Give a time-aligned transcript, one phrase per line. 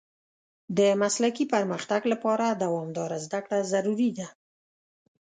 [0.77, 4.27] د مسلکي پرمختګ لپاره دوامداره زده کړه ضروري ده.